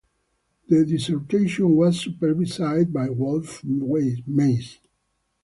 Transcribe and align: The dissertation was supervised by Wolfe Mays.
The 0.67 0.83
dissertation 0.83 1.75
was 1.75 1.99
supervised 1.99 2.91
by 2.91 3.11
Wolfe 3.11 3.63
Mays. 3.63 4.79